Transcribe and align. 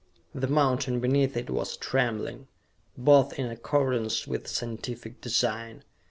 The 0.33 0.47
mountain 0.47 0.99
beneath 0.99 1.37
it 1.37 1.47
was 1.51 1.77
trembling. 1.77 2.47
Both 2.97 3.37
in 3.37 3.45
accordance 3.51 4.25
with 4.25 4.47
scientific 4.47 5.21
design. 5.21 5.83